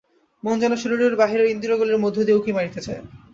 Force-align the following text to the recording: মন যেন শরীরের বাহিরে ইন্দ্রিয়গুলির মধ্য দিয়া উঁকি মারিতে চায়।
মন 0.43 0.55
যেন 0.59 0.73
শরীরের 0.75 1.13
বাহিরে 1.15 1.45
ইন্দ্রিয়গুলির 1.49 2.03
মধ্য 2.03 2.17
দিয়া 2.23 2.37
উঁকি 2.37 2.51
মারিতে 2.51 2.79
চায়। 2.81 3.01